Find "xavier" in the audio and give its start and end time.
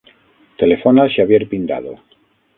1.17-1.41